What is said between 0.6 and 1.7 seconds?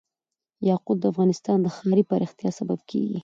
یاقوت د افغانستان د